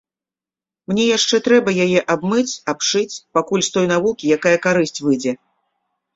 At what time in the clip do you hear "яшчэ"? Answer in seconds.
1.17-1.39